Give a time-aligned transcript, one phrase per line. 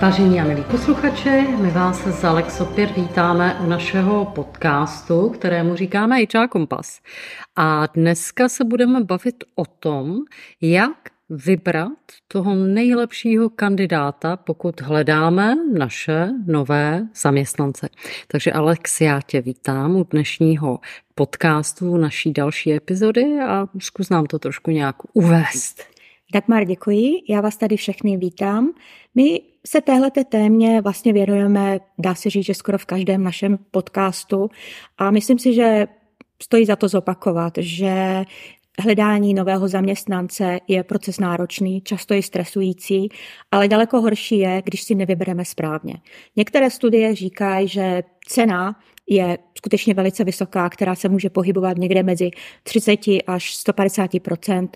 [0.00, 6.16] Vážení a milí posluchači, my vás z Alex opět vítáme u našeho podcastu, kterému říkáme
[6.16, 7.00] HR Kompas.
[7.56, 10.16] A dneska se budeme bavit o tom,
[10.60, 10.96] jak
[11.30, 11.92] vybrat
[12.28, 17.88] toho nejlepšího kandidáta, pokud hledáme naše nové zaměstnance.
[18.26, 20.80] Takže Alex, já tě vítám u dnešního
[21.14, 25.99] podcastu naší další epizody a zkus nám to trošku nějak uvést.
[26.32, 27.12] Dagmar, děkuji.
[27.28, 28.72] Já vás tady všechny vítám.
[29.14, 34.48] My se téhle témě vlastně věnujeme, dá se říct, že skoro v každém našem podcastu
[34.98, 35.86] a myslím si, že
[36.42, 38.24] stojí za to zopakovat, že
[38.82, 43.08] Hledání nového zaměstnance je proces náročný, často i stresující,
[43.50, 45.94] ale daleko horší je, když si nevybereme správně.
[46.36, 48.76] Některé studie říkají, že cena
[49.10, 52.30] je skutečně velice vysoká, která se může pohybovat někde mezi
[52.62, 54.68] 30 až 150%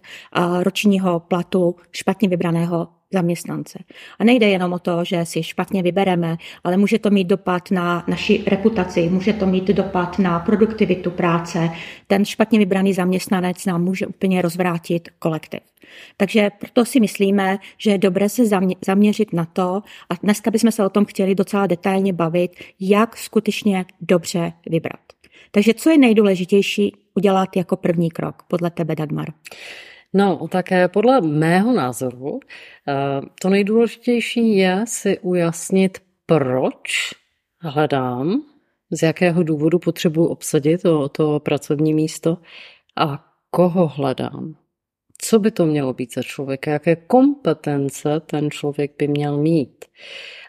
[0.62, 3.78] ročního platu špatně vybraného zaměstnance.
[4.18, 8.04] A nejde jenom o to, že si špatně vybereme, ale může to mít dopad na
[8.08, 11.70] naši reputaci, může to mít dopad na produktivitu práce.
[12.06, 15.60] Ten špatně vybraný zaměstnanec nám může úplně rozvrátit kolektiv.
[16.16, 18.42] Takže proto si myslíme, že je dobré se
[18.86, 23.84] zaměřit na to, a dneska bychom se o tom chtěli docela detailně bavit, jak skutečně
[24.00, 25.00] dobře vybrat.
[25.50, 29.28] Takže co je nejdůležitější udělat jako první krok podle tebe, Dagmar?
[30.14, 32.40] No, tak podle mého názoru
[32.88, 32.94] eh,
[33.42, 37.14] to nejdůležitější je si ujasnit, proč
[37.60, 38.42] hledám,
[38.90, 42.38] z jakého důvodu potřebuji obsadit to, to pracovní místo
[42.96, 44.56] a koho hledám.
[45.18, 49.84] Co by to mělo být za člověka, jaké kompetence ten člověk by měl mít.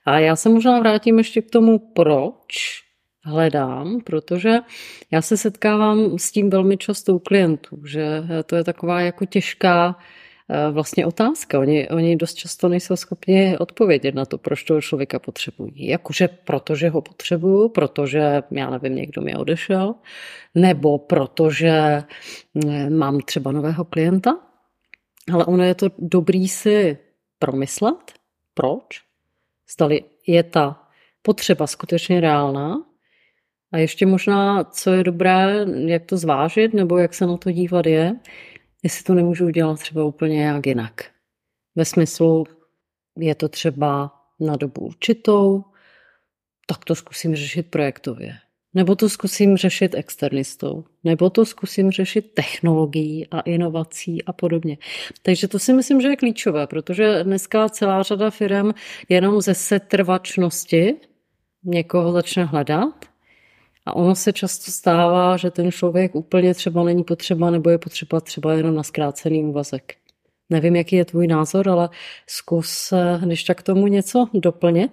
[0.06, 2.85] A já se možná vrátím ještě k tomu, proč
[3.26, 4.58] hledám, protože
[5.12, 10.00] já se setkávám s tím velmi často u klientů, že to je taková jako těžká
[10.50, 11.60] eh, vlastně otázka.
[11.60, 15.88] Oni, oni dost často nejsou schopni odpovědět na to, proč toho člověka potřebují.
[15.88, 19.96] Jakože protože ho potřebuju, protože, já nevím, někdo mi odešel,
[20.56, 22.04] nebo protože
[22.66, 24.38] eh, mám třeba nového klienta.
[25.34, 26.98] Ale ono je to dobrý si
[27.40, 28.14] promyslet,
[28.54, 29.02] proč,
[29.76, 30.82] zdali je ta
[31.22, 32.95] potřeba skutečně reálná
[33.76, 37.86] a ještě možná, co je dobré, jak to zvážit, nebo jak se na to dívat
[37.86, 38.16] je,
[38.84, 41.06] jestli to nemůžu udělat třeba úplně nějak jinak.
[41.76, 42.46] Ve smyslu,
[43.18, 45.64] je to třeba na dobu určitou,
[46.68, 48.34] tak to zkusím řešit projektově.
[48.74, 50.84] Nebo to zkusím řešit externistou.
[51.04, 54.78] Nebo to zkusím řešit technologií a inovací a podobně.
[55.22, 58.72] Takže to si myslím, že je klíčové, protože dneska celá řada firm
[59.10, 60.96] jenom ze setrvačnosti
[61.64, 63.15] někoho začne hledat
[63.86, 68.22] a ono se často stává, že ten člověk úplně třeba není potřeba nebo je potřeba
[68.22, 69.96] třeba jenom na zkrácený úvazek.
[70.50, 71.90] Nevím, jaký je tvůj názor, ale
[72.28, 72.94] zkus,
[73.26, 74.92] když tak tomu něco doplnit.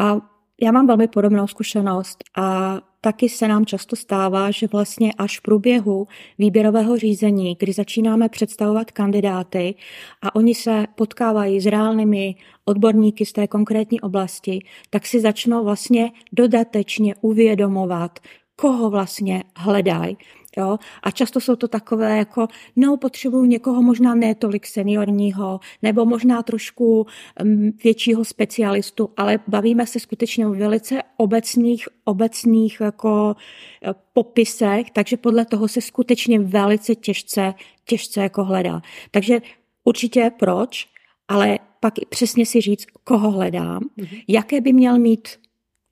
[0.00, 0.16] A
[0.62, 5.42] já mám velmi podobnou zkušenost a taky se nám často stává, že vlastně až v
[5.42, 6.06] průběhu
[6.38, 9.74] výběrového řízení, kdy začínáme představovat kandidáty
[10.22, 16.12] a oni se potkávají s reálnými odborníky z té konkrétní oblasti, tak si začnou vlastně
[16.32, 18.18] dodatečně uvědomovat,
[18.56, 20.16] koho vlastně hledají.
[20.56, 20.78] Jo?
[21.02, 26.42] A často jsou to takové jako, no potřebuju někoho možná ne tolik seniorního, nebo možná
[26.42, 27.06] trošku
[27.42, 33.36] um, většího specialistu, ale bavíme se skutečně o velice obecných, obecných jako
[33.84, 37.54] e, popisech, takže podle toho se skutečně velice těžce,
[37.84, 38.82] těžce jako hledá.
[39.10, 39.40] Takže
[39.84, 40.88] určitě proč,
[41.28, 44.24] ale pak přesně si říct, koho hledám, mm-hmm.
[44.28, 45.28] jaké by měl mít,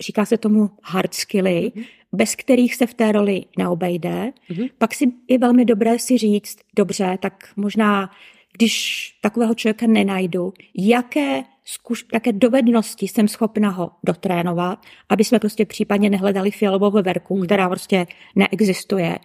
[0.01, 4.33] říká se tomu hard skilly, mm-hmm bez kterých se v té roli neobejde.
[4.51, 4.71] Mm-hmm.
[4.79, 8.11] Pak si je velmi dobré si říct, dobře, tak možná,
[8.53, 15.67] když takového člověka nenajdu, jaké, zkuš, jaké dovednosti jsem schopna ho dotrénovat, aby jsme prostě
[15.67, 17.45] případně nehledali fialovou veverku, mm-hmm.
[17.45, 19.19] která prostě neexistuje.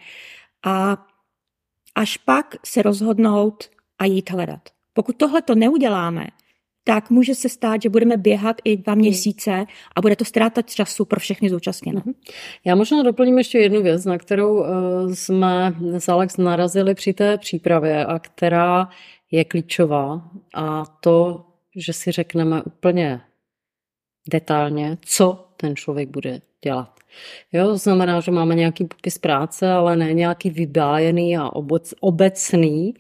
[0.66, 1.06] A
[1.96, 3.70] až pak se rozhodnout
[4.00, 4.70] a jít hledat.
[4.94, 6.28] Pokud tohle to neuděláme,
[6.88, 9.00] tak může se stát, že budeme běhat i dva hmm.
[9.00, 9.66] měsíce
[9.96, 12.02] a bude to ztrátat času pro všechny zúčastněné.
[12.06, 12.14] Mhm.
[12.66, 14.70] Já možná doplním ještě jednu věc, na kterou eh,
[15.16, 18.90] jsme s Alex narazili při té přípravě a která
[19.32, 21.46] je klíčová a to,
[21.76, 23.22] že si řekneme úplně
[24.30, 27.00] detailně, co ten člověk bude dělat.
[27.54, 31.50] Jo, to znamená, že máme nějaký popis práce, ale ne nějaký vybájený a
[32.00, 32.94] obecný,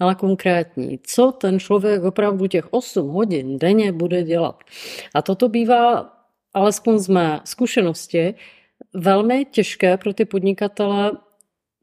[0.00, 0.98] ale konkrétní.
[1.02, 4.62] Co ten člověk opravdu těch 8 hodin denně bude dělat.
[5.14, 6.12] A toto bývá,
[6.54, 8.34] alespoň z mé zkušenosti,
[8.94, 11.12] velmi těžké pro ty podnikatele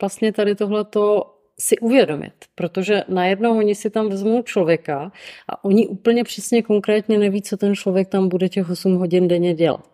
[0.02, 5.12] vlastně tady tohleto si uvědomit, protože najednou oni si tam vezmou člověka
[5.50, 9.54] a oni úplně přesně konkrétně neví, co ten člověk tam bude těch 8 hodin denně
[9.54, 9.90] dělat.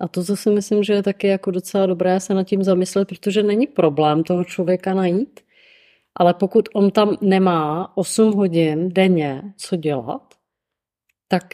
[0.00, 3.42] A to zase myslím, že je taky jako docela dobré se nad tím zamyslet, protože
[3.42, 5.40] není problém toho člověka najít,
[6.16, 10.34] ale pokud on tam nemá 8 hodin denně co dělat,
[11.28, 11.44] tak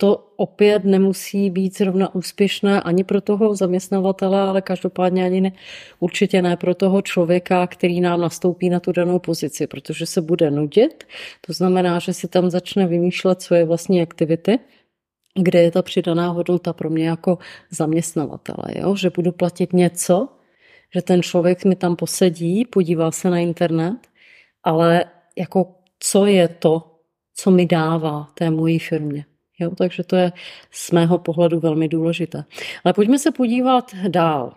[0.00, 5.52] to opět nemusí být zrovna úspěšné ani pro toho zaměstnavatele, ale každopádně ani ne,
[5.98, 10.50] určitě ne pro toho člověka, který nám nastoupí na tu danou pozici, protože se bude
[10.50, 11.04] nudit.
[11.46, 14.58] To znamená, že si tam začne vymýšlet svoje vlastní aktivity,
[15.42, 17.38] kde je ta přidaná hodnota pro mě jako
[17.70, 18.96] zaměstnavatele, jo?
[18.96, 20.28] že budu platit něco,
[20.94, 24.09] že ten člověk mi tam posedí, podívá se na internet,
[24.64, 25.04] ale
[25.38, 27.00] jako co je to,
[27.34, 29.24] co mi dává té mojí firmě.
[29.58, 30.32] Jo, takže to je
[30.70, 32.44] z mého pohledu velmi důležité.
[32.84, 34.56] Ale pojďme se podívat dál.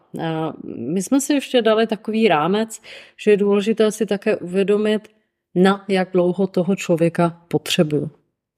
[0.66, 2.82] My jsme si ještě dali takový rámec,
[3.24, 5.08] že je důležité si také uvědomit,
[5.56, 8.12] na jak dlouho toho člověka potřebuju.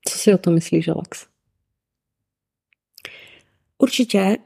[0.07, 1.27] Co si o to myslíš, Alex?
[3.77, 4.37] Určitě.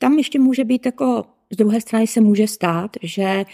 [0.00, 3.44] Tam ještě může být jako z druhé strany se může stát, že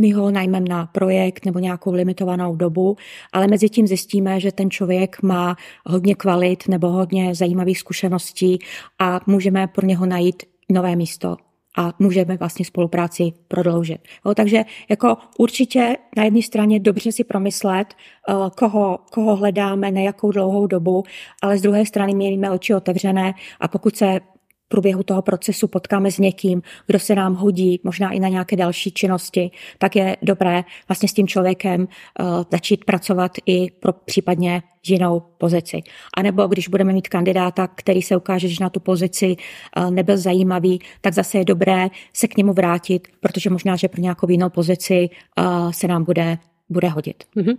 [0.00, 2.96] my ho najmeme na projekt nebo nějakou limitovanou dobu,
[3.32, 5.56] ale mezi tím zjistíme, že ten člověk má
[5.86, 8.58] hodně kvalit nebo hodně zajímavých zkušeností
[8.98, 11.36] a můžeme pro něho najít nové místo
[11.78, 14.00] a můžeme vlastně spolupráci prodloužit.
[14.26, 20.00] Jo, takže jako určitě na jedné straně dobře si promyslet, eh, koho, koho hledáme, na
[20.00, 21.02] jakou dlouhou dobu,
[21.42, 24.20] ale z druhé strany mějme oči otevřené a pokud se
[24.68, 28.92] průběhu toho procesu potkáme s někým, kdo se nám hodí, možná i na nějaké další
[28.92, 35.22] činnosti, tak je dobré vlastně s tím člověkem uh, začít pracovat i pro případně jinou
[35.38, 35.82] pozici.
[36.16, 39.36] A nebo když budeme mít kandidáta, který se ukáže, že na tu pozici
[39.76, 44.02] uh, nebyl zajímavý, tak zase je dobré se k němu vrátit, protože možná, že pro
[44.02, 45.08] nějakou jinou pozici
[45.38, 46.38] uh, se nám bude
[46.68, 47.24] bude hodit.
[47.36, 47.58] Mm-hmm.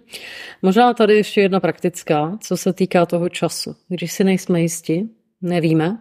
[0.61, 3.75] Možná tady ještě jedna praktická, co se týká toho času.
[3.87, 5.05] Když si nejsme jisti,
[5.41, 5.97] nevíme,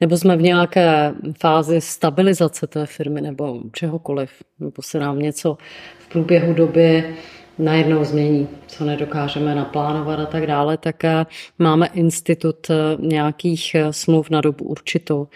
[0.00, 5.58] nebo jsme v nějaké fázi stabilizace té firmy nebo čehokoliv, nebo se nám něco
[5.98, 7.14] v průběhu doby
[7.58, 11.26] najednou změní, co nedokážeme naplánovat a tak dále, tak eh,
[11.58, 15.28] máme institut eh, nějakých eh, smluv na dobu určitou.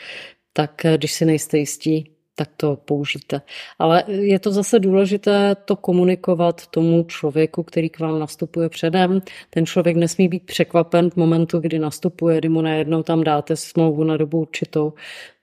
[0.53, 3.41] Tak když si nejste jistí, tak to použijte.
[3.79, 9.23] Ale je to zase důležité to komunikovat tomu člověku, který k vám nastupuje předem.
[9.51, 14.05] Ten člověk nesmí být překvapen v momentu, kdy nastupuje, kdy mu najednou tam dáte smlouvu
[14.05, 14.93] na dobu určitou,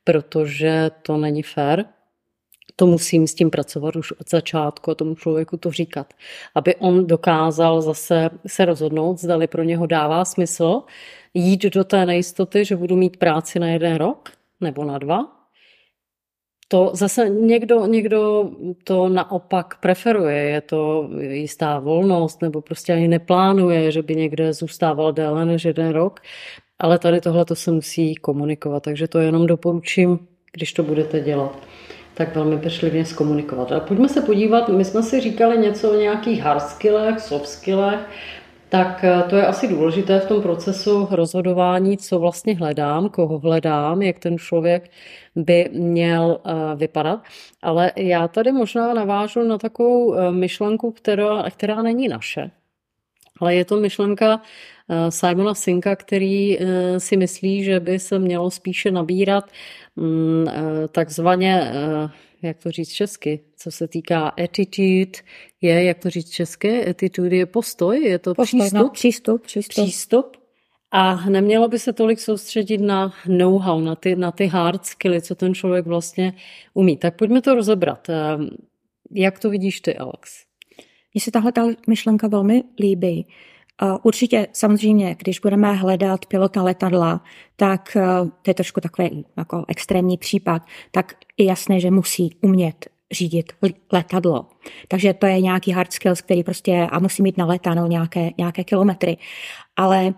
[0.04, 1.86] protože to není fér.
[2.76, 6.14] To musím s tím pracovat už od začátku a tomu člověku to říkat.
[6.56, 10.82] Aby on dokázal zase se rozhodnout, zdali pro něho dává smysl
[11.34, 14.32] jít do té nejistoty, že budu mít práci na jeden rok
[14.62, 15.35] nebo na dva,
[16.68, 18.52] to zase někdo, někdo
[18.84, 25.14] to naopak preferuje, je to jistá volnost, nebo prostě ani neplánuje, že by někde zůstával
[25.14, 26.20] déle než jeden rok,
[26.80, 30.20] ale tady tohle to se musí komunikovat, takže to jenom doporučím,
[30.52, 31.58] když to budete dělat.
[32.14, 33.72] Tak velmi pečlivě zkomunikovat.
[33.72, 38.00] A pojďme se podívat, my jsme si říkali něco o nějakých hard skillech, soft skillech,
[38.70, 44.02] tak eh, to je asi důležité v tom procesu rozhodování, co vlastně hledám, koho hledám,
[44.02, 44.92] jak ten člověk
[45.36, 47.24] by měl eh, vypadat.
[47.62, 52.52] Ale já tady možná navážu na takovou eh, myšlenku, která, která není naše.
[53.40, 54.42] Ale je to myšlenka
[55.10, 56.60] Simona Sinka, který
[56.98, 59.46] si myslí, že by se mělo spíše nabírat
[59.96, 60.46] mm,
[60.92, 61.72] takzvaně
[62.46, 65.20] jak to říct česky, co se týká attitude,
[65.62, 69.84] je, jak to říct česky, attitude je postoj, je to postoj, přístup, no, přístup, přístup.
[69.84, 70.38] přístup.
[70.92, 75.36] A nemělo by se tolik soustředit na know-how, na ty, na ty hard skilly, co
[75.36, 76.34] ten člověk vlastně
[76.74, 76.98] umí.
[76.98, 78.10] Tak pojďme to rozebrat.
[78.10, 78.50] Ehm,
[79.12, 80.46] jak to vidíš ty, Alex?
[81.14, 83.28] Mně se tahle ta myšlenka velmi líbí.
[84.04, 87.24] Určitě samozřejmě, když budeme hledat pilota letadla,
[87.56, 88.06] tak eh,
[88.42, 93.54] to je trošku takový jako extrémní případ, tak je jasné, že musí umět řídit
[93.92, 94.46] letadlo.
[94.88, 99.18] Takže to je nějaký hard skills, který prostě a musí mít naletanou nějaké, nějaké kilometry.
[99.76, 100.14] Ale uh,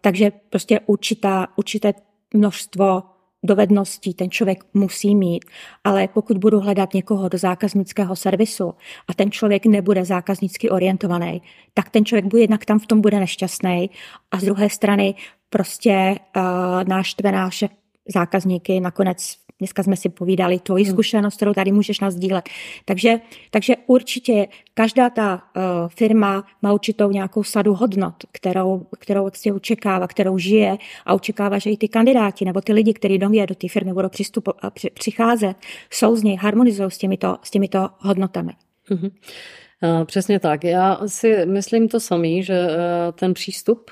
[0.00, 1.94] takže prostě určitá, určité
[2.34, 3.02] množstvo
[3.42, 5.44] dovedností ten člověk musí mít,
[5.84, 8.74] ale pokud budu hledat někoho do zákaznického servisu
[9.08, 11.42] a ten člověk nebude zákaznicky orientovaný,
[11.74, 13.90] tak ten člověk bude jednak tam v tom bude nešťastný
[14.30, 15.14] a z druhé strany
[15.50, 16.42] prostě uh,
[16.88, 17.68] náštve naše
[18.14, 20.92] zákazníky nakonec Dneska jsme si povídali tvoji hmm.
[20.92, 22.48] zkušenost, kterou tady můžeš nazdílet.
[22.84, 29.52] Takže, takže určitě každá ta uh, firma má určitou nějakou sadu hodnot, kterou, kterou si
[29.52, 33.54] očekává, kterou žije a očekává, že i ty kandidáti nebo ty lidi, kteří do do
[33.54, 35.56] té firmy budou přistupo, při, přicházet,
[35.90, 38.52] jsou z něj, harmonizují s těmito, s těmito hodnotami.
[38.90, 39.10] Mm-hmm.
[40.04, 40.64] Přesně tak.
[40.64, 42.68] Já si myslím to samý, že
[43.14, 43.90] ten přístup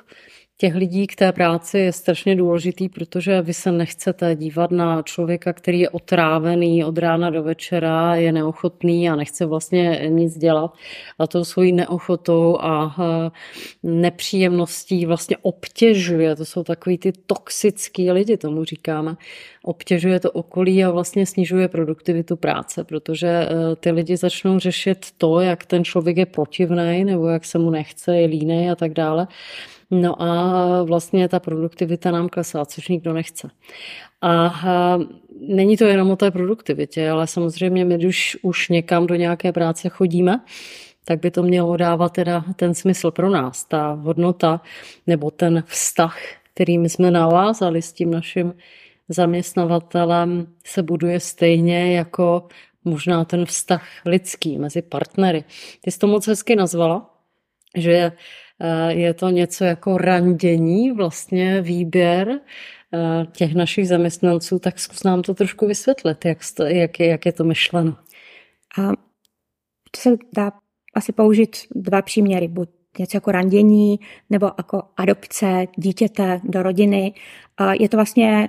[0.59, 5.53] těch lidí k té práci je strašně důležitý, protože vy se nechcete dívat na člověka,
[5.53, 10.73] který je otrávený od rána do večera, je neochotný a nechce vlastně nic dělat.
[11.19, 12.97] A tou svojí neochotou a
[13.83, 16.37] nepříjemností vlastně obtěžuje.
[16.37, 19.17] To jsou takový ty toxický lidi, tomu říkáme.
[19.65, 25.41] Obtěžuje to okolí a vlastně snižuje produktivitu práce, protože e, ty lidi začnou řešit to,
[25.41, 29.27] jak ten člověk je protivný nebo jak se mu nechce, je línej a tak dále.
[29.91, 33.51] No a vlastně ta produktivita nám klesá, což nikdo nechce.
[34.23, 34.99] A
[35.41, 39.89] není to jenom o té produktivitě, ale samozřejmě my, když už někam do nějaké práce
[39.89, 40.41] chodíme,
[41.05, 44.61] tak by to mělo dávat teda ten smysl pro nás, ta hodnota
[45.07, 46.19] nebo ten vztah,
[46.55, 48.55] který my jsme navázali s tím naším
[49.09, 52.49] zaměstnavatelem, se buduje stejně jako
[52.85, 55.45] možná ten vztah lidský mezi partnery.
[55.81, 57.11] Ty jsi to moc hezky nazvala,
[57.77, 58.13] že
[58.89, 62.41] je to něco jako randění, vlastně výběr
[62.95, 67.33] eh, těch našich zaměstnanců, tak zkus nám to trošku vysvětlit, jak, jak, je, jak je
[67.33, 67.97] to myšleno.
[68.79, 68.89] A
[69.91, 70.53] to se dá
[70.95, 77.15] asi použít dva příměry, buď něco jako randění nebo jako adopce dítěte do rodiny.
[77.81, 78.49] Je to vlastně,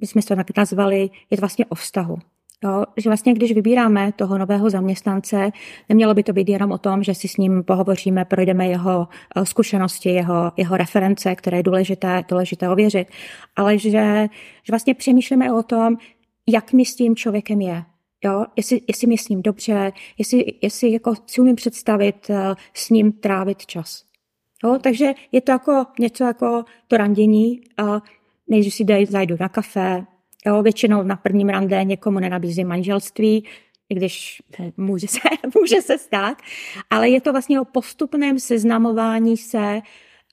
[0.00, 2.18] my jsme to tak nazvali, je to vlastně o vztahu.
[2.64, 5.50] Jo, že vlastně, když vybíráme toho nového zaměstnance,
[5.88, 9.46] nemělo by to být jenom o tom, že si s ním pohovoříme, projdeme jeho eh,
[9.46, 13.08] zkušenosti, jeho, jeho reference, které je důležité, důležité ověřit,
[13.56, 14.28] ale že,
[14.62, 15.96] že vlastně přemýšlíme o tom,
[16.48, 17.84] jak mi s tím člověkem je.
[18.24, 18.44] Jo?
[18.56, 22.36] Jestli, jestli mi s ním dobře, jestli, jestli jako si umím představit uh,
[22.74, 24.04] s ním trávit čas.
[24.64, 24.78] Jo?
[24.82, 27.60] Takže je to jako něco jako to randění.
[28.48, 30.06] Než si dej, zajdu na kafe,
[30.46, 33.44] Jo, většinou na prvním rande někomu nenabízí manželství,
[33.88, 34.42] i když
[34.76, 35.18] může se,
[35.60, 36.38] může se stát,
[36.90, 39.80] ale je to vlastně o postupném seznamování se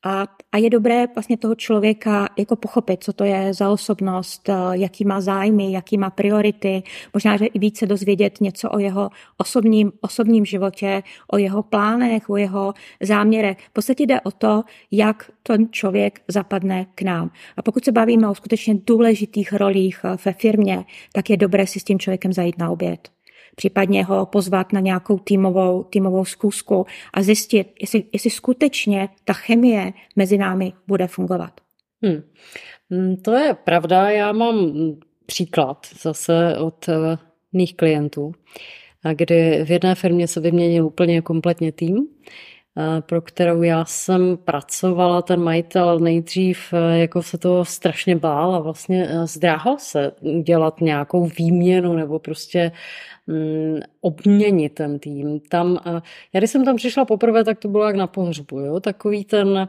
[0.05, 4.53] a, a je dobré vlastně toho člověka jako pochopit, co to je za osobnost, eh,
[4.71, 6.83] jaký má zájmy, jaký má priority,
[7.13, 12.37] možná, že i více dozvědět něco o jeho osobním, osobním životě, o jeho plánech, o
[12.37, 13.57] jeho záměrech.
[13.69, 17.31] V podstatě jde o to, jak ten člověk zapadne k nám.
[17.57, 21.79] A pokud se bavíme o skutečně důležitých rolích eh, ve firmě, tak je dobré si
[21.79, 23.14] s tím člověkem zajít na oběd
[23.55, 29.93] případně ho pozvat na nějakou týmovou, týmovou zkusku a zjistit, jestli, jestli skutečně ta chemie
[30.15, 31.61] mezi námi bude fungovat.
[32.03, 32.23] Hmm.
[32.89, 34.09] hmm to je pravda.
[34.09, 34.71] Já mám
[35.25, 37.17] příklad zase od eh,
[37.53, 38.31] mých klientů,
[39.13, 42.31] kdy v jedné firmě se vyměnil úplně kompletně tým, eh,
[42.99, 48.59] pro kterou já jsem pracovala, ten majitel nejdřív eh, jako se to strašně bál a
[48.59, 50.11] vlastně zdráhal se
[50.43, 52.71] dělat nějakou výměnu nebo prostě
[53.27, 55.39] mm, obměnit ten tým.
[55.39, 55.79] Tam,
[56.33, 58.79] já když jsem tam přišla poprvé, tak to bylo jak na pohřbu, jo?
[58.79, 59.67] takový ten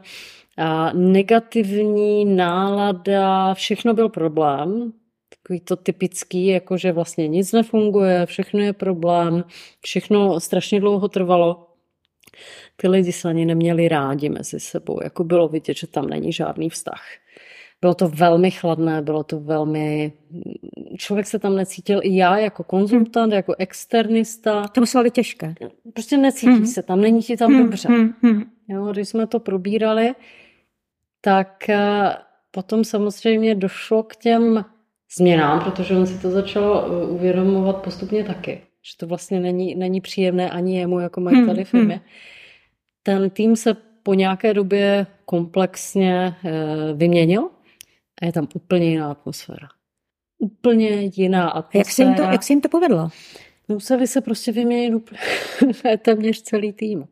[0.93, 4.93] negativní nálada, všechno byl problém,
[5.29, 9.43] takový to typický, jako že vlastně nic nefunguje, všechno je problém,
[9.81, 11.66] všechno strašně dlouho trvalo.
[12.75, 16.69] Ty lidi se ani neměli rádi mezi sebou, jako bylo vidět, že tam není žádný
[16.69, 17.01] vztah.
[17.81, 20.13] Bylo to velmi chladné, bylo to velmi...
[20.97, 24.67] Člověk se tam necítil i já jako konzultant, jako externista.
[24.67, 25.55] To muselo být těžké.
[25.93, 26.65] Prostě necítí hmm.
[26.65, 27.63] se tam, není ti tam hmm.
[27.63, 27.89] dobře.
[28.21, 28.43] Hmm.
[28.67, 30.13] Jo, když jsme to probírali,
[31.21, 32.15] tak eh,
[32.51, 34.65] potom samozřejmě došlo k těm
[35.17, 38.61] změnám, protože on si to začal eh, uvědomovat postupně taky.
[38.91, 41.93] Že to vlastně není, není příjemné ani jemu jako majiteli firmy.
[41.93, 42.03] Hmm.
[43.03, 46.53] Ten tým se po nějaké době komplexně eh,
[46.93, 47.49] vyměnil
[48.21, 49.67] a je tam úplně jiná atmosféra.
[50.37, 51.79] Úplně jiná atmosféra.
[51.79, 53.09] Jak se jim to, jak se jim to povedlo?
[53.67, 57.07] Museli se prostě vyměnit úplně téměř celý tým.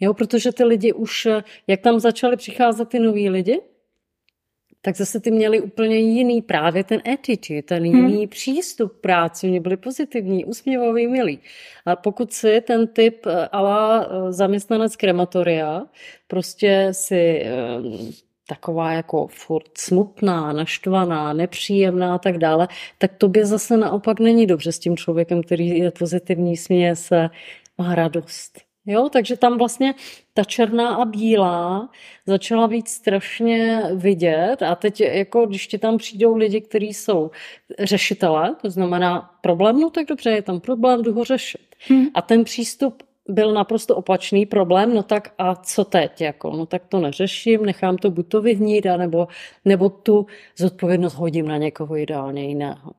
[0.00, 1.28] Jo, protože ty lidi už,
[1.66, 3.60] jak tam začali přicházet ty noví lidi,
[4.86, 7.96] tak zase ty měli úplně jiný právě ten attitude, ten hmm.
[7.96, 8.28] jiný hmm.
[8.28, 11.38] přístup k práci, oni byli pozitivní, usměvavý, milí.
[11.86, 15.82] A pokud si ten typ eh, ala eh, zaměstnanec krematoria
[16.26, 17.52] prostě si eh,
[18.48, 24.72] taková jako furt smutná, naštvaná, nepříjemná a tak dále, tak tobě zase naopak není dobře
[24.72, 27.28] s tím člověkem, který je pozitivní, směje se,
[27.78, 28.65] má radost.
[28.86, 29.94] Jo, takže tam vlastně
[30.34, 31.90] ta černá a bílá
[32.26, 37.30] začala být strašně vidět a teď jako když ti tam přijdou lidi, kteří jsou
[37.78, 41.74] řešitelé, to znamená problém, no tak dobře, je tam problém, jdu ho řešit.
[41.88, 42.06] Hmm.
[42.14, 46.20] A ten přístup byl naprosto opačný problém, no tak a co teď?
[46.20, 49.28] Jako, no tak to neřeším, nechám to buď to vyhnít, nebo,
[49.64, 50.26] nebo tu
[50.56, 52.92] zodpovědnost hodím na někoho ideálně jiného.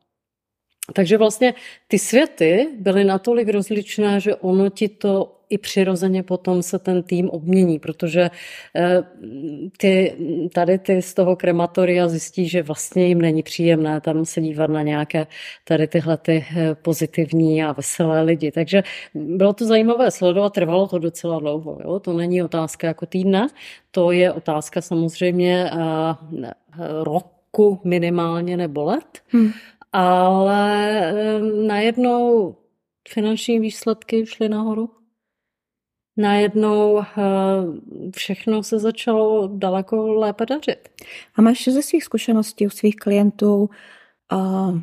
[0.93, 1.53] Takže vlastně
[1.87, 7.29] ty světy byly natolik rozličné, že ono ti to i přirozeně potom se ten tým
[7.29, 8.29] obmění, protože
[8.75, 9.03] eh,
[9.77, 10.15] ty,
[10.53, 14.81] tady ty z toho krematoria zjistí, že vlastně jim není příjemné tam se dívat na
[14.81, 15.27] nějaké
[15.63, 18.51] tady tyhle ty eh, pozitivní a veselé lidi.
[18.51, 21.77] Takže bylo to zajímavé sledovat, trvalo to docela dlouho.
[21.83, 21.99] Jo?
[21.99, 23.47] To není otázka jako týdne,
[23.91, 25.71] to je otázka samozřejmě
[27.03, 29.21] roku minimálně nebo let.
[29.27, 29.51] Hmm
[29.93, 31.13] ale
[31.67, 32.55] najednou
[33.09, 34.89] finanční výsledky šly nahoru.
[36.17, 37.03] Najednou
[38.15, 40.89] všechno se začalo daleko lépe dařit.
[41.35, 43.69] A máš ze svých zkušeností u svých klientů
[44.33, 44.79] uh,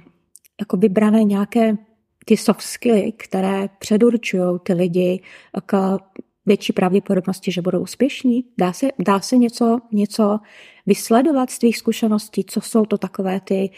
[0.61, 1.77] jako vybrané nějaké
[2.25, 5.23] ty soft skilly, které předurčují ty lidi
[5.67, 5.99] k
[6.47, 8.45] větší pravděpodobnosti, že budou úspěšní?
[8.59, 10.39] Dá se, dá se něco, něco
[10.87, 12.45] vysledovat z tvých zkušeností?
[12.45, 13.71] Co jsou to takové ty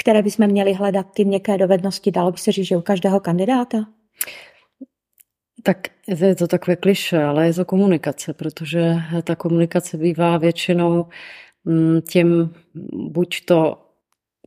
[0.00, 3.78] které bychom měli hledat, ty měkké dovednosti, dalo by se říct, že u každého kandidáta?
[5.68, 8.94] Tak je to takové kliše, ale je to komunikace, protože
[9.24, 11.06] ta komunikace bývá většinou
[11.64, 12.54] mm, tím
[12.92, 13.78] buď to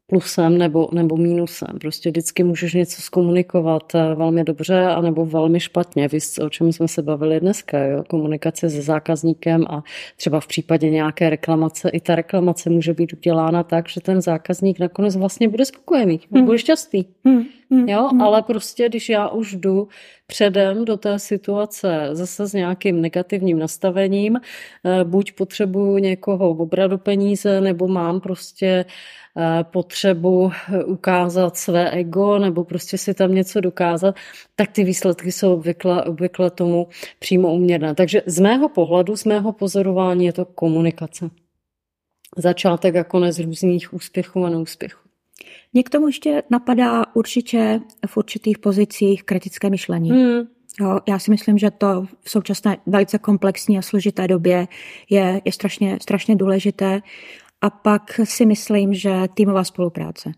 [0.07, 1.67] plusem nebo, nebo mínusem.
[1.81, 6.07] Prostě vždycky můžeš něco zkomunikovat eh, velmi dobře a nebo velmi špatně.
[6.07, 8.03] Víš, o čem jsme se bavili dneska, jo?
[8.07, 9.83] komunikace se zákazníkem a
[10.17, 14.79] třeba v případě nějaké reklamace, i ta reklamace může být udělána tak, že ten zákazník
[14.79, 16.45] nakonec vlastně bude spokojený, hmm.
[16.45, 17.05] bude šťastný.
[17.25, 17.43] Hmm.
[17.71, 17.89] Hmm.
[17.89, 18.21] Jo, hmm.
[18.21, 19.87] ale prostě, když já už jdu
[20.27, 27.61] předem do té situace zase s nějakým negativním nastavením, eh, buď potřebuju někoho obradu peníze,
[27.61, 28.85] nebo mám prostě
[29.37, 34.15] Eh, potřebu eh, ukázat své ego nebo prostě si tam něco dokázat,
[34.55, 36.87] tak ty výsledky jsou obvykle, obvykle tomu
[37.19, 37.95] přímo uměrné.
[37.95, 41.29] Takže z mého pohledu, z mého pozorování je to komunikace.
[42.37, 45.00] Začátek a konec různých úspěchů a neúspěchů.
[45.73, 50.11] Mě k tomu ještě napadá určitě v určitých pozicích kritické myšlení.
[50.11, 50.47] Hmm.
[50.81, 54.67] Jo, já si myslím, že to v současné velice komplexní a složité době
[55.09, 57.01] je, je strašně, strašně důležité
[57.61, 60.31] a pak si myslím, že týmová spolupráce.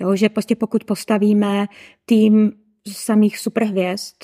[0.00, 1.66] Jo, že prostě pokud postavíme
[2.06, 2.52] tým
[2.92, 4.14] samých superhvězd,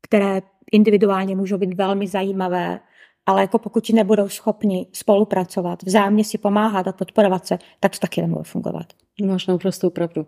[0.00, 2.80] které individuálně můžou být velmi zajímavé,
[3.26, 8.22] ale jako pokud nebudou schopni spolupracovat, vzájemně si pomáhat a podporovat se, tak to taky
[8.22, 8.86] nebude fungovat.
[9.24, 10.26] Máš naprostou pravdu.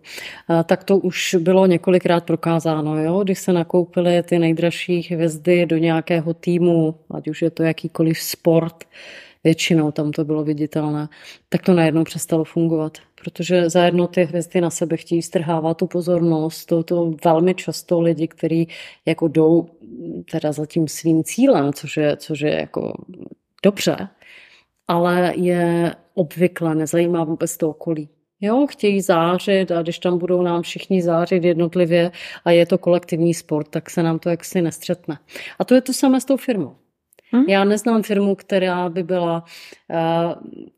[0.63, 3.23] Tak to už bylo několikrát prokázáno, jo?
[3.23, 8.83] když se nakoupily ty nejdražší hvězdy do nějakého týmu, ať už je to jakýkoliv sport,
[9.43, 11.09] většinou tam to bylo viditelné,
[11.49, 12.97] tak to najednou přestalo fungovat.
[13.23, 18.27] Protože zajedno ty hvězdy na sebe chtějí strhávat tu pozornost, to, to velmi často lidi,
[18.27, 18.67] kteří
[19.05, 19.69] jako jdou
[20.31, 22.93] teda za tím svým cílem, což je, což je jako
[23.63, 24.07] dobře,
[24.87, 28.09] ale je obvykle nezajímá vůbec to okolí.
[28.41, 32.11] Jo, chtějí zářit a když tam budou nám všichni zářit jednotlivě
[32.45, 35.19] a je to kolektivní sport, tak se nám to jaksi nestřetne.
[35.59, 36.75] A to je to samé s tou firmou.
[37.31, 37.43] Hmm?
[37.47, 39.43] Já neznám firmu, která by byla
[39.89, 39.97] uh,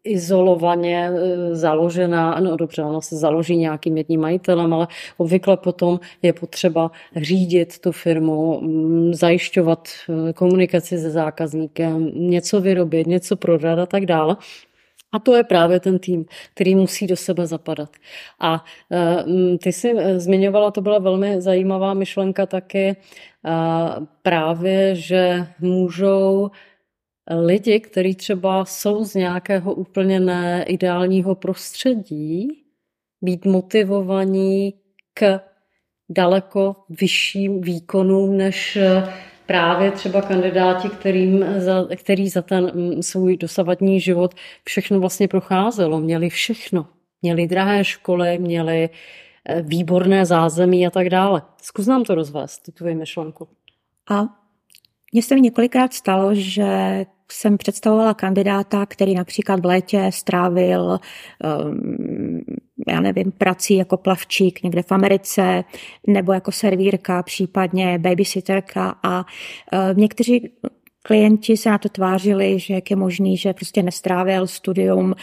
[0.04, 1.18] izolovaně uh,
[1.56, 4.88] založená, no dobře, ona se založí nějakým jedním majitelem, ale
[5.18, 13.08] obvykle potom je potřeba řídit tu firmu, um, zajišťovat uh, komunikaci se zákazníkem, něco vyrobit,
[13.08, 14.36] něco prodat a tak dále.
[15.14, 17.90] A to je právě ten tým, který musí do sebe zapadat.
[18.40, 18.66] A
[19.64, 22.96] ty si zmiňovala, to byla velmi zajímavá myšlenka taky,
[24.22, 26.52] právě, že můžou
[27.46, 32.48] lidi, kteří třeba jsou z nějakého úplně neideálního prostředí,
[33.22, 34.74] být motivovaní
[35.14, 35.40] k
[36.10, 38.78] daleko vyšším výkonům než
[39.46, 46.00] právě třeba kandidáti, kterým za, který za ten mm, svůj dosavadní život všechno vlastně procházelo.
[46.00, 46.88] Měli všechno.
[47.22, 49.31] Měli drahé školy, měli Eh,
[49.62, 51.42] výborné zázemí a tak dále.
[51.62, 53.48] Zkus nám to rozvést, tu tvoji myšlenku.
[54.10, 54.24] A
[55.14, 61.00] mně se mi několikrát stalo, že jsem představovala kandidáta, který například v létě strávil,
[61.64, 62.42] um,
[62.88, 65.64] já nevím, prací jako plavčík někde v Americe,
[66.08, 70.50] nebo jako servírka, případně babysitterka a uh, někteří
[71.04, 75.14] klienti se na to tvářili, že jak je možný, že prostě nestrávil studium,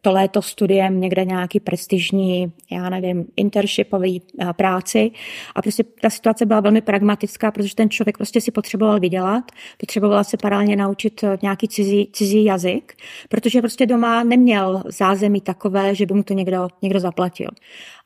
[0.00, 5.10] to léto studiem někde nějaký prestižní, já nevím, intershipový eh, práci.
[5.54, 9.44] A prostě ta situace byla velmi pragmatická, protože ten člověk prostě si potřeboval vydělat,
[9.80, 12.94] potřeboval se paralelně naučit eh, nějaký cizí, cizí jazyk,
[13.28, 17.48] protože prostě doma neměl zázemí takové, že by mu to někdo, někdo zaplatil.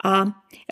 [0.04, 0.24] A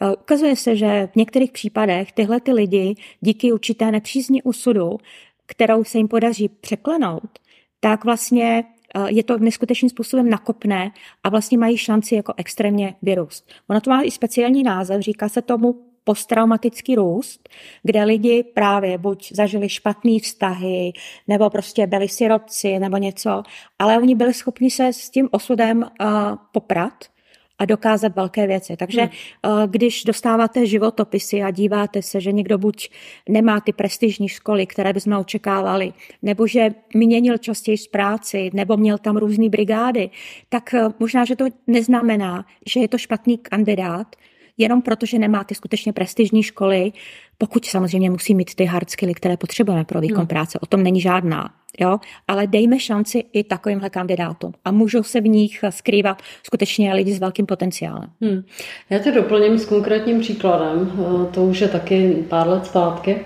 [0.02, 4.98] eh, ukazuje se, že v některých případech tyhle ty lidi díky určité nepřízní usudu
[5.46, 7.38] kterou se jim podaří překlenout,
[7.80, 10.90] tak vlastně eh, je to neskutečným způsobem nakopné
[11.24, 13.50] a vlastně mají šanci jako extrémně vyrůst.
[13.68, 17.48] Ono to má i speciální název, říká se tomu posttraumatický růst,
[17.83, 20.92] kde lidi právě buď zažili špatné vztahy,
[21.28, 23.42] nebo prostě byli sirotci, nebo něco,
[23.78, 26.09] ale oni byli schopni se s tím osudem uh,
[26.52, 27.13] poprat
[27.58, 28.76] a dokázat velké věci.
[28.76, 29.10] Takže hmm.
[29.52, 32.90] uh, když dostáváte životopisy a díváte se, že někdo buď
[33.28, 38.98] nemá ty prestižní školy, které bychom očekávali, nebo že měnil častěji z práci, nebo měl
[38.98, 40.10] tam různé brigády,
[40.48, 44.16] tak uh, možná, že to neznamená, že je to špatný kandidát,
[44.58, 46.92] jenom proto, že nemá ty skutečně prestižní školy,
[47.38, 50.26] pokud samozřejmě musí mít ty hard skilly, které potřebujeme pro výkon hmm.
[50.26, 50.58] práce.
[50.58, 51.54] O tom není žádná.
[51.80, 51.98] Jo?
[52.28, 54.52] Ale dejme šanci i takovýmhle kandidátům.
[54.64, 58.10] A můžou se v nich skrývat skutečně lidi s velkým potenciálem.
[58.20, 58.42] Hmm.
[58.90, 60.92] Já to doplním s konkrétním příkladem.
[60.92, 63.20] Eh, to už je taky pár let zpátky.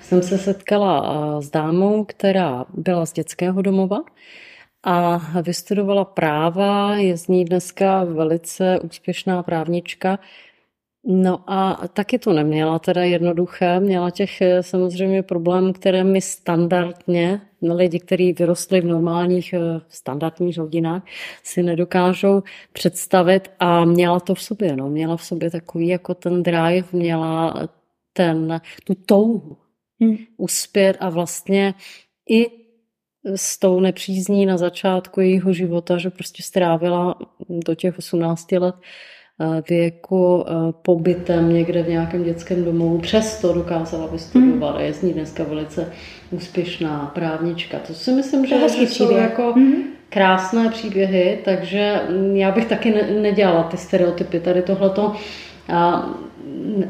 [0.00, 1.02] Jsem se setkala
[1.38, 3.98] eh, s dámou, která byla z dětského domova
[4.82, 10.18] a vystudovala práva, je z ní dneska velice úspěšná právnička,
[11.04, 17.40] No a taky to neměla teda jednoduché, měla těch eh, samozřejmě problémů, které mi standardně
[17.62, 21.02] lidi, kteří vyrostli v normálních eh, standardních rodinách,
[21.42, 26.42] si nedokážou představit a měla to v sobě, no, měla v sobě takový jako ten
[26.42, 27.68] drive, měla
[28.12, 29.56] ten, tu touhu
[30.00, 30.16] hmm.
[30.36, 31.74] uspět a vlastně
[32.30, 32.46] i
[33.36, 38.74] s tou nepřízní na začátku jejího života, že prostě strávila do těch 18 let
[39.68, 45.12] věku eh, pobytem někde v nějakém dětském domovu, přesto dokázala vystudovat a je z ní
[45.12, 45.92] dneska velice
[46.30, 47.78] úspěšná právnička.
[47.78, 49.74] To si myslím, že, že jsou jako mm.
[50.08, 52.00] krásné příběhy, takže
[52.32, 55.12] já bych taky ne, nedělala ty stereotypy tady tohleto.
[55.68, 56.10] A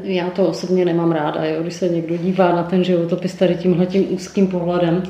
[0.03, 4.13] já to osobně nemám ráda, jo, když se někdo dívá na ten životopis tady tímhletím
[4.13, 5.03] úzkým pohledem,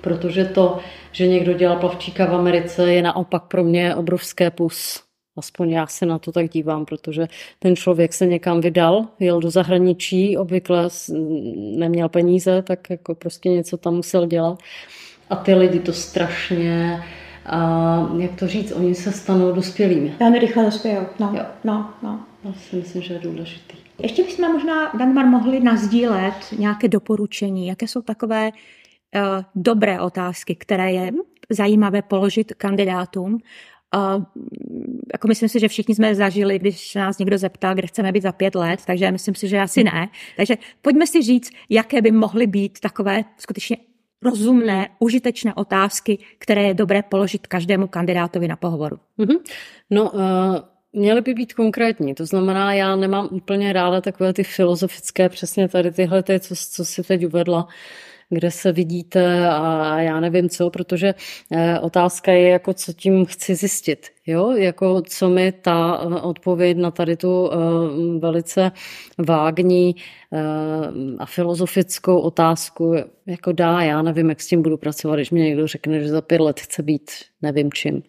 [0.00, 0.78] protože to,
[1.12, 5.03] že někdo dělal plavčíka v Americe, je naopak pro mě obrovské plus.
[5.36, 9.50] Aspoň já se na to tak dívám, protože ten člověk se někam vydal, jel do
[9.50, 10.88] zahraničí, obvykle
[11.76, 14.58] neměl peníze, tak jako prostě něco tam musel dělat.
[15.30, 17.02] A ty lidi to strašně,
[17.46, 20.14] a jak to říct, oni se stanou dospělými.
[20.20, 21.44] Velmi rychle dospějou, no, jo.
[21.64, 22.20] no, no.
[22.44, 23.76] Já si myslím, že je důležitý.
[23.98, 29.20] Ještě bychom možná, Dagmar, mohli nazdílet nějaké doporučení, jaké jsou takové uh,
[29.54, 31.12] dobré otázky, které je
[31.50, 33.38] zajímavé položit kandidátům,
[33.96, 34.24] Uh,
[35.12, 38.32] jako myslím si, že všichni jsme zažili, když nás někdo zeptá, kde chceme být za
[38.32, 40.08] pět let, takže myslím si, že asi ne.
[40.36, 43.76] Takže pojďme si říct, jaké by mohly být takové skutečně
[44.22, 48.96] rozumné, užitečné otázky, které je dobré položit každému kandidátovi na pohovoru.
[49.18, 49.38] Mm-hmm.
[49.90, 50.20] No, uh...
[50.96, 55.90] Měly by být konkrétní, to znamená, já nemám úplně ráda takové ty filozofické, přesně tady
[55.90, 57.68] tyhle, ty, co, co si teď uvedla,
[58.30, 61.14] kde se vidíte a já nevím co, protože
[61.52, 64.06] eh, otázka je, jako co tím chci zjistit.
[64.26, 67.56] Jo, jako co mi ta eh, odpověď na tady tu eh,
[68.18, 68.72] velice
[69.18, 69.96] vágní
[71.18, 72.94] a filozofickou otázku
[73.26, 76.20] jako dá, já nevím, jak s tím budu pracovat, když mi někdo řekne, že za
[76.20, 77.10] pět let chce být
[77.42, 78.02] nevím čím.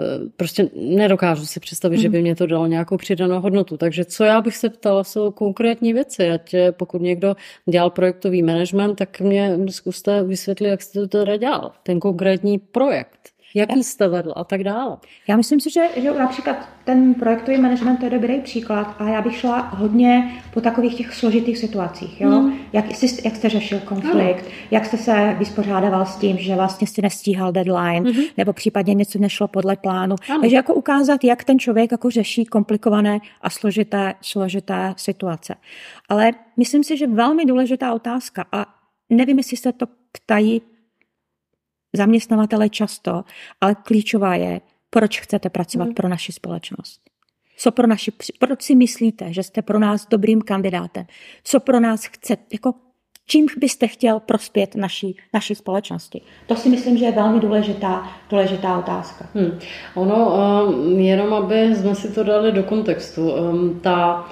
[0.00, 2.02] Eh, prostě nedokážu si představit, mm.
[2.02, 2.22] že by hmm.
[2.22, 3.76] mě to dalo nějakou přidanou hodnotu.
[3.76, 6.30] Takže co já bych se ptala, jsou konkrétní věci.
[6.30, 11.72] Ať pokud někdo dělal projektový management, tak mě zkuste vysvětlit, jak jste to teda dělal.
[11.82, 13.30] Ten konkrétní projekt.
[13.54, 14.96] Jaký jste vedl a tak dále.
[15.28, 19.22] Já myslím si, že, že například ten projektový management to je dobrý příklad a já
[19.22, 22.20] bych šla hodně po takových těch složitých situacích.
[22.20, 22.30] Jo?
[22.30, 22.58] Mm.
[22.72, 24.52] Jak, jsi, jak jste řešil konflikt, no.
[24.70, 28.30] jak jste se vyspořádával s tím, že vlastně si nestíhal deadline, mm-hmm.
[28.36, 30.16] nebo případně něco nešlo podle plánu.
[30.30, 30.40] Ano.
[30.40, 35.54] Takže jako ukázat, jak ten člověk jako řeší komplikované a složité, složité situace.
[36.08, 38.66] Ale myslím si, že velmi důležitá otázka a
[39.10, 40.62] nevím, jestli se to ptají
[41.92, 43.24] zaměstnavatele často,
[43.60, 45.94] ale klíčová je, proč chcete pracovat mm.
[45.94, 47.00] pro naši společnost.
[47.56, 51.06] Co pro naši, proč si myslíte, že jste pro nás dobrým kandidátem?
[51.44, 52.74] Co pro nás chcete, jako
[53.26, 56.20] čím byste chtěl prospět naší, naší společnosti?
[56.46, 59.28] To si myslím, že je velmi důležitá, důležitá otázka.
[59.34, 59.58] Hmm.
[59.94, 60.36] Ono,
[60.68, 64.28] um, jenom aby jsme si to dali do kontextu, um, ta,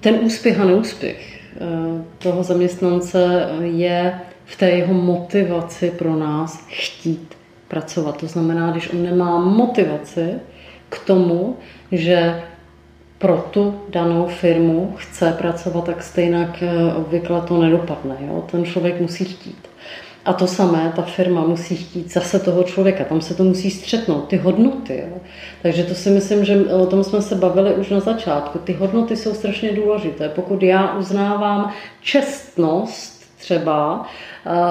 [0.00, 7.34] ten úspěch a neúspěch uh, toho zaměstnance je v té jeho motivaci pro nás chtít
[7.68, 8.16] pracovat.
[8.16, 10.34] To znamená, když on nemá motivaci
[10.88, 11.56] k tomu,
[11.92, 12.42] že
[13.18, 18.16] pro tu danou firmu chce pracovat, tak stejně eh, obvykle to nedopadne.
[18.20, 18.44] Jo?
[18.50, 19.68] Ten člověk musí chtít.
[20.24, 24.28] A to samé, ta firma musí chtít zase toho člověka, tam se to musí střetnout,
[24.28, 25.04] ty hodnoty.
[25.10, 25.16] Jo?
[25.62, 28.58] Takže to si myslím, že o tom jsme se bavili už na začátku.
[28.58, 30.28] Ty hodnoty jsou strašně důležité.
[30.28, 33.13] Pokud já uznávám čestnost
[33.44, 34.06] třeba,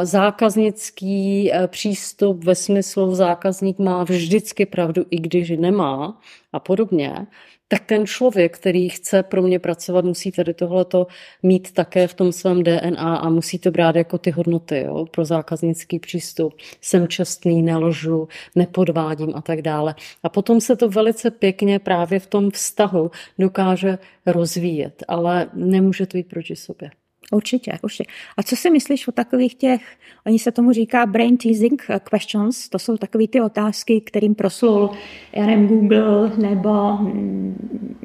[0.04, 6.22] zákaznický přístup ve smyslu zákazník má vždycky pravdu, i když nemá
[6.54, 7.28] a podobně,
[7.68, 11.08] tak ten člověk, který chce pro mě pracovat, musí tady tohleto
[11.44, 15.26] mít také v tom svém DNA a musí to brát jako ty hodnoty jo, pro
[15.26, 16.54] zákaznický přístup.
[16.82, 19.96] Jsem čestný, neložu, nepodvádím a tak dále.
[20.24, 26.18] A potom se to velice pěkně právě v tom vztahu dokáže rozvíjet, ale nemůže to
[26.18, 26.92] jít proti sobě.
[27.34, 28.04] Určitě, určitě.
[28.38, 29.82] A co si myslíš o takových těch,
[30.26, 34.90] oni se tomu říká brain teasing questions, to jsou takové ty otázky, kterým proslul,
[35.36, 38.00] já nevím, Google nebo mm,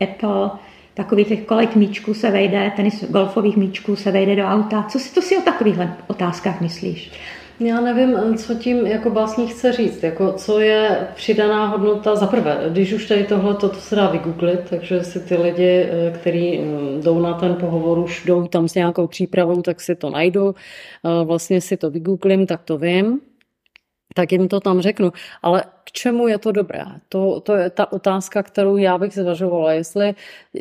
[0.00, 0.50] Apple,
[0.94, 4.86] takový těch kolik míčků se vejde, tenis golfových míčků se vejde do auta.
[4.88, 7.12] Co si to si o takových otázkách myslíš?
[7.60, 12.58] Já nevím, co tím jako básník chce říct, jako co je přidaná hodnota za prvé.
[12.70, 16.58] Když už tady tohle, to, to se dá vygooglit, takže si ty lidi, eh, kteří
[16.58, 20.54] mm, jdou na ten pohovor, už jdou tam s nějakou přípravou, tak si to najdu.
[21.24, 23.20] Vlastně si to vygooglím, tak to vím
[24.14, 25.12] tak jim to tam řeknu.
[25.42, 26.84] Ale k čemu je to dobré?
[27.08, 29.72] To, to je ta otázka, kterou já bych zvažovala.
[29.72, 30.14] Jestli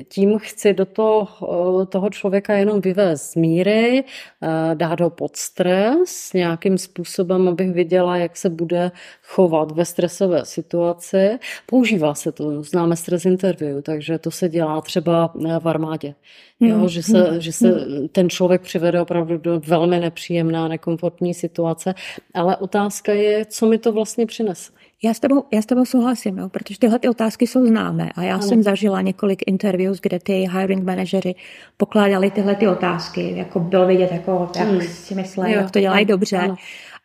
[0.07, 6.34] tím chci do toho, toho člověka jenom vyvést z míry, eh, dát ho pod stres
[6.34, 8.91] nějakým způsobem, abych viděla, jak se bude
[9.23, 11.39] chovat ve stresové situaci.
[11.65, 16.15] Používá se to, známe stres interview, takže to se dělá třeba v armádě.
[16.60, 16.88] Jo, hmm.
[16.88, 17.41] že, se, hmm.
[17.41, 21.93] že se ten člověk přivede opravdu do velmi nepříjemná, nekomfortní situace.
[22.34, 24.71] Ale otázka je, co mi to vlastně přinese.
[25.03, 28.23] Já s tebou, já s tebou souhlasím, jo, protože tyhle ty otázky jsou známé a
[28.23, 28.43] já ano.
[28.43, 31.35] jsem zažila několik interviews, kde ty hiring manažeři
[31.77, 34.81] pokládali tyhle ty otázky, jako bylo vidět, jako, jak hmm.
[34.81, 36.37] si myslí, jak to dělají dobře.
[36.37, 36.55] Ano.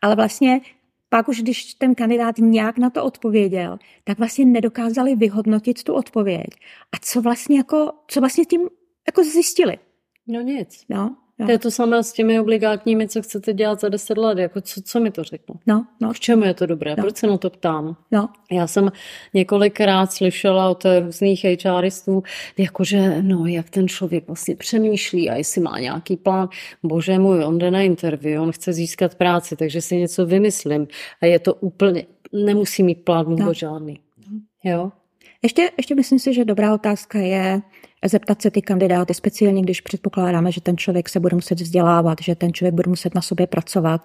[0.02, 0.60] Ale vlastně
[1.08, 6.46] pak už, když ten kandidát nějak na to odpověděl, tak vlastně nedokázali vyhodnotit tu odpověď.
[6.92, 8.60] A co vlastně jako, co vlastně tím
[9.06, 9.78] jako zjistili?
[10.26, 10.84] No nic.
[10.88, 11.46] No, No.
[11.46, 14.38] To je to samé s těmi obligátními, co chcete dělat za deset let.
[14.38, 15.54] Jako co, co mi to řeknu?
[15.66, 16.12] No, no.
[16.12, 16.90] K čemu je to dobré?
[16.90, 17.02] No.
[17.02, 17.96] Proč se na to ptám?
[18.10, 18.28] No.
[18.52, 18.92] Já jsem
[19.34, 22.22] několikrát slyšela od různých HRistů,
[22.58, 26.48] jakože, no, jak ten člověk vlastně přemýšlí a jestli má nějaký plán.
[26.82, 30.86] Bože můj, on jde na interview, on chce získat práci, takže si něco vymyslím.
[31.22, 33.54] A je to úplně, nemusí mít plán vůbec no.
[33.54, 34.00] žádný.
[34.30, 34.40] No.
[34.64, 34.92] Jo?
[35.42, 37.62] Ještě, ještě myslím si, že dobrá otázka je,
[38.08, 42.34] zeptat se ty kandidáty, speciálně když předpokládáme, že ten člověk se bude muset vzdělávat, že
[42.34, 44.00] ten člověk bude muset na sobě pracovat,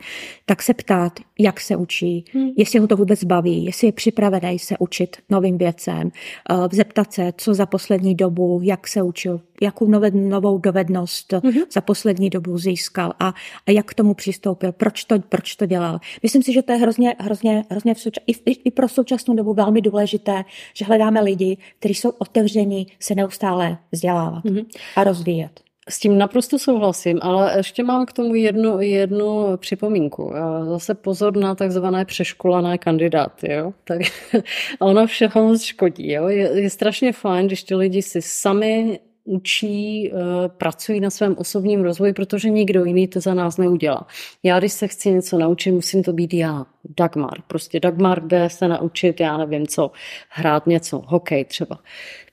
[0.45, 2.49] tak se ptát, jak se učí, hmm.
[2.57, 6.11] jestli ho to vůbec baví, jestli je připravený se učit novým věcem,
[6.49, 11.53] eh, zeptat se, co za poslední dobu, jak se učil, jakou novou dovednost hmm.
[11.71, 13.33] za poslední dobu získal a,
[13.67, 15.99] a jak k tomu přistoupil, proč to, proč to dělal.
[16.23, 19.35] Myslím si, že to je hrozně, hrozně, hrozně v souča- i, i, i pro současnou
[19.35, 20.43] dobu velmi důležité,
[20.73, 24.65] že hledáme lidi, kteří jsou otevření se neustále vzdělávat mm-hmm.
[24.95, 25.61] a rozvíjet.
[25.89, 30.33] S tím naprosto souhlasím, ale ještě mám k tomu jednu, jednu připomínku.
[30.69, 33.51] Zase pozor na takzvané přeškolené kandidáty.
[33.51, 33.73] Jo?
[33.83, 34.01] Tak
[34.79, 36.11] ono všechno moc škodí.
[36.11, 36.27] Jo?
[36.27, 40.15] Je, je strašně fajn, když ti lidi si sami učí, eh,
[40.47, 44.07] pracují na svém osobním rozvoji, protože nikdo jiný to za nás neudělá.
[44.43, 46.65] Já, když se chci něco naučit, musím to být já,
[46.97, 47.41] Dagmar.
[47.47, 49.91] Prostě Dagmar jde se naučit, já nevím co,
[50.29, 51.79] hrát něco, hokej třeba.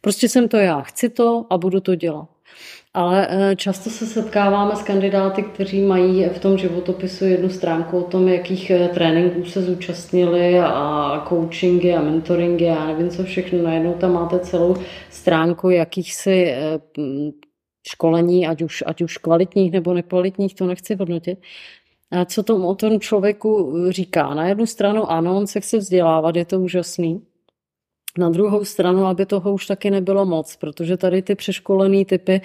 [0.01, 2.29] Prostě jsem to já, chci to a budu to dělat.
[2.95, 8.03] Ale eh, často se setkáváme s kandidáty, kteří mají v tom životopisu jednu stránku o
[8.03, 13.63] tom, jakých eh, tréninků se zúčastnili a coachingy a mentoringy a nevím co všechno.
[13.63, 14.77] Najednou tam máte celou
[15.11, 16.81] stránku jakýchsi eh,
[17.89, 21.39] školení, ať už, ať už kvalitních nebo nekvalitních, to nechci hodnotit.
[22.11, 24.35] A co tomu o tom člověku říká?
[24.35, 27.23] Na jednu stranu ano, on se chce vzdělávat, je to úžasný,
[28.19, 32.41] na druhou stranu, aby toho už taky nebylo moc, protože tady ty přeškolený typy,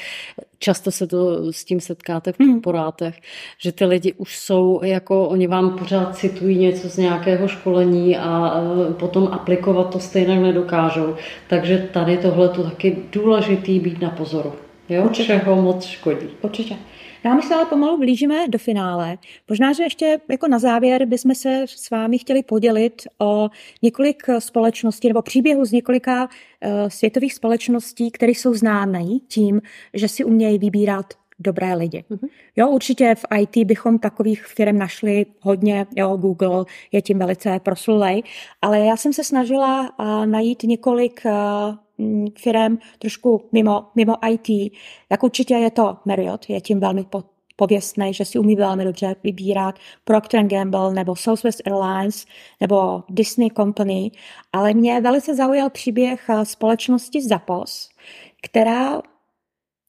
[0.60, 2.54] často se to s tím setkáte v hmm.
[2.54, 3.16] korporátech,
[3.58, 8.62] že ty lidi už jsou jako, oni vám pořád citují něco z nějakého školení a
[9.00, 11.16] potom aplikovat to stejně nedokážou.
[11.48, 14.54] Takže tady tohle to taky důležitý být na pozoru.
[14.90, 15.04] Jo?
[15.04, 15.28] Určitě.
[15.28, 16.28] Čeho moc škodí.
[16.42, 16.76] Určitě.
[17.26, 19.18] No a my se ale pomalu blížíme do finále.
[19.50, 23.50] Možná, že ještě jako na závěr bychom se s vámi chtěli podělit o
[23.82, 29.62] několik společností nebo příběhů z několika uh, světových společností, které jsou známé tím,
[29.94, 31.06] že si umějí vybírat
[31.39, 32.04] dobré lidi.
[32.12, 32.28] Mm-hmm.
[32.56, 38.24] Jo, určitě v IT bychom takových firm našli hodně, jo, Google je tím velice proslulej,
[38.62, 44.74] ale já jsem se snažila uh, najít několik uh, Mm, firm trošku mimo, mimo IT,
[45.10, 47.24] jak určitě je to Marriott, je tím velmi po,
[47.56, 52.26] pověstný, že si umí velmi dobře vybírat Procter Gamble nebo Southwest Airlines
[52.62, 54.12] nebo Disney Company,
[54.54, 57.89] ale mě velice zaujal příběh společnosti Zappos,
[58.41, 59.02] která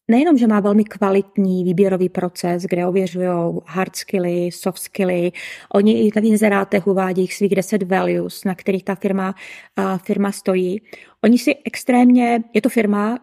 [0.09, 5.33] nejenom, že má velmi kvalitní výběrový proces, kde ověřují hard skilly, soft skilly,
[5.75, 9.35] oni i v inzerátech uvádějí svých 10 values, na kterých ta firma,
[9.79, 10.83] uh, firma stojí.
[11.25, 13.19] Oni si extrémně, je to firma,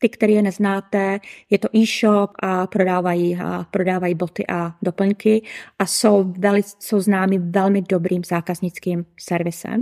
[0.00, 5.42] ty, které je neznáte, je to e-shop a prodávají, a prodávají boty a doplňky
[5.78, 9.80] a jsou, veli, jsou známi velmi dobrým zákaznickým servisem.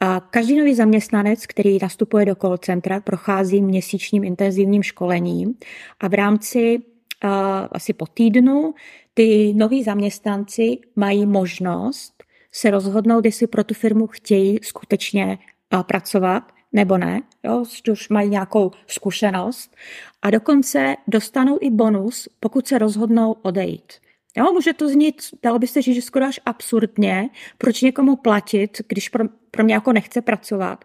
[0.00, 5.54] A každý nový zaměstnanec, který nastupuje do call centra, prochází měsíčním intenzivním školením
[6.00, 7.30] a v rámci uh,
[7.72, 8.74] asi po týdnu
[9.14, 15.38] ty noví zaměstnanci mají možnost se rozhodnout, jestli pro tu firmu chtějí skutečně
[15.74, 19.76] uh, pracovat nebo ne, jo, už mají nějakou zkušenost
[20.22, 23.92] a dokonce dostanou i bonus, pokud se rozhodnou odejít.
[24.38, 28.80] Jo, může to znít, dalo by se říct, že skoro až absurdně, proč někomu platit,
[28.88, 30.84] když pro, pro mě jako nechce pracovat.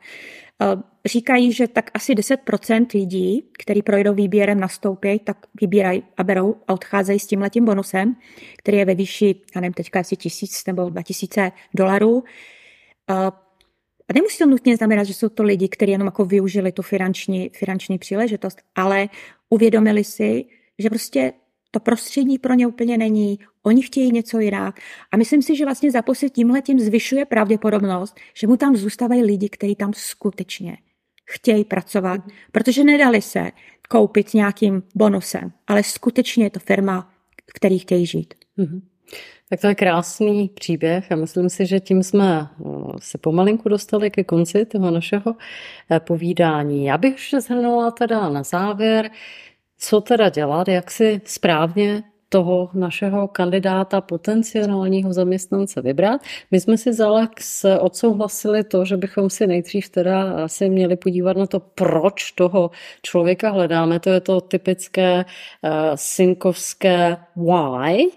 [0.62, 0.66] Eh,
[1.06, 6.74] říkají, že tak asi 10% lidí, kteří projdou výběrem, nastoupí, tak vybírají a berou a
[6.74, 8.16] odcházejí s tímhletím bonusem,
[8.58, 12.24] který je ve výši, já nevím, teďka asi tisíc nebo dva tisíce dolarů.
[13.10, 13.14] Eh,
[14.10, 17.50] a nemusí to nutně znamenat, že jsou to lidi, kteří jenom jako využili tu finanční,
[17.50, 19.10] finanční příležitost, ale
[19.50, 20.46] uvědomili si,
[20.80, 21.34] že prostě
[21.74, 24.80] to prostředí pro ně úplně není, oni chtějí něco jinak.
[25.12, 29.50] A myslím si, že vlastně zaposlit tímhle tím zvyšuje pravděpodobnost, že mu tam zůstávají lidi,
[29.50, 30.78] kteří tam skutečně
[31.26, 33.52] chtějí pracovat, protože nedali se
[33.90, 37.14] koupit nějakým bonusem, ale skutečně je to firma,
[37.54, 38.34] který chtějí žít.
[38.58, 38.82] Mm-hmm.
[39.50, 42.66] Tak to je krásný příběh a myslím si, že tím jsme eh,
[43.00, 45.36] se pomalinku dostali ke konci toho našeho
[45.92, 46.86] eh, povídání.
[46.86, 49.10] Já bych ještě zhrnula teda na závěr,
[49.84, 56.22] co teda dělat, jak si správně toho našeho kandidáta, potenciálního zaměstnance vybrat.
[56.52, 61.38] My jsme si za Lex odsouhlasili to, že bychom si nejdřív teda asi měli podívat
[61.38, 64.00] na to, proč toho člověka hledáme.
[64.00, 68.08] To je to typické uh, synkovské why,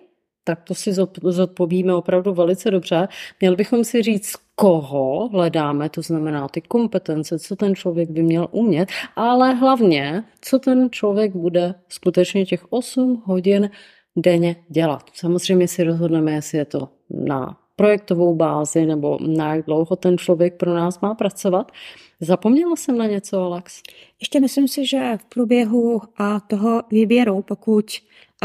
[0.45, 3.09] tak to si zodpovíme opravdu velice dobře.
[3.41, 8.49] Měli bychom si říct, koho hledáme, to znamená ty kompetence, co ten člověk by měl
[8.51, 13.71] umět, ale hlavně, co ten člověk bude skutečně těch 8 hodin
[14.17, 15.11] denně dělat.
[15.15, 20.57] Samozřejmě si rozhodneme, jestli je to na projektovou bázi nebo na jak dlouho ten člověk
[20.57, 21.73] pro nás má pracovat.
[22.21, 23.83] Zapomněla jsem na něco, Alex?
[24.21, 26.01] Ještě myslím si, že v průběhu
[26.47, 27.85] toho výběru, pokud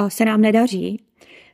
[0.07, 1.03] se nám nedaří,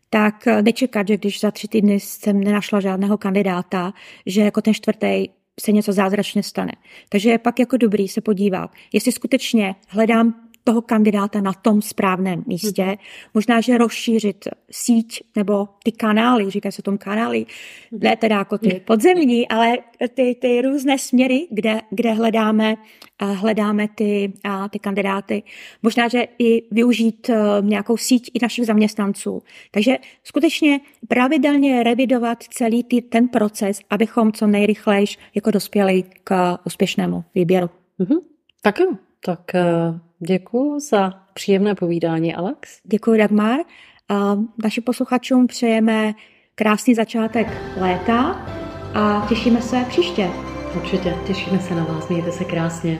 [0.10, 3.94] tak nečekat, že když za tři týdny jsem nenašla žádného kandidáta,
[4.26, 5.26] že jako ten čtvrtý
[5.60, 6.72] se něco zázračně stane.
[7.10, 12.44] Takže je pak jako dobrý se podívat, jestli skutečně hledám toho kandidáta na tom správném
[12.48, 12.84] místě.
[12.84, 12.96] Hmm.
[13.34, 17.46] Možná, že rozšířit síť nebo ty kanály, říká se tom kanály,
[17.92, 18.00] hmm.
[18.04, 19.78] ne teda jako ty podzemní, ale
[20.14, 22.76] ty, ty různé směry, kde, kde hledáme,
[23.20, 24.34] hledáme ty,
[24.70, 25.44] ty kandidáty.
[25.84, 29.44] Možná, že i využít e, nějakou síť i našich zaměstnanců.
[29.72, 37.24] Takže skutečně pravidelně revidovat celý ty, ten proces, abychom co nejrychleji jako dospěli k úspěšnému
[37.36, 37.70] výběru.
[38.00, 38.20] Mm-hmm.
[38.62, 38.92] Tak jo,
[39.26, 42.80] tak uh Děkuji za příjemné povídání, Alex.
[42.84, 43.60] Děkuji, Dagmar.
[44.10, 46.14] A našim posluchačům přejeme
[46.56, 47.48] krásný začátek
[47.80, 48.22] léta
[48.94, 50.30] a těšíme se příště.
[50.76, 53.00] Určitě, těšíme se na vás, mějte se krásně.